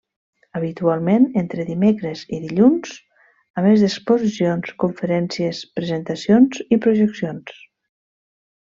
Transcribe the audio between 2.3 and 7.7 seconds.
i dilluns, a més d'exposicions, conferències, presentacions i projeccions.